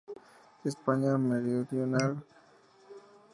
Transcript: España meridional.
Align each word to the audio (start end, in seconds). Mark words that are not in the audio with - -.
España 0.71 1.15
meridional. 1.15 2.25